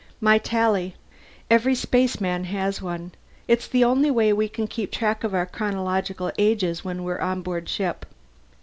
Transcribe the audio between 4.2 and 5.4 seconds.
we can keep track of